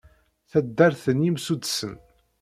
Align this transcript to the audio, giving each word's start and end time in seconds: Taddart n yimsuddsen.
Taddart 0.49 1.01
n 1.15 1.19
yimsuddsen. 1.25 1.93